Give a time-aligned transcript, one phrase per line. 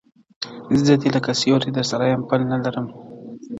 [0.85, 2.87] زه دي لکه سیوری درسره یمه پل نه لرم٫